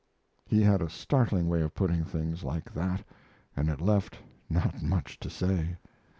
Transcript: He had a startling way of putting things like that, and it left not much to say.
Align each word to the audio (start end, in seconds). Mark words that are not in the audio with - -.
He 0.47 0.63
had 0.63 0.81
a 0.81 0.89
startling 0.89 1.47
way 1.47 1.61
of 1.61 1.75
putting 1.75 2.05
things 2.05 2.43
like 2.43 2.73
that, 2.73 3.03
and 3.55 3.69
it 3.69 3.79
left 3.79 4.17
not 4.49 4.81
much 4.81 5.19
to 5.19 5.29
say. 5.29 5.77